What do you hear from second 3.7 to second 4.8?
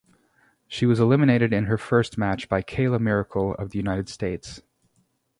United States.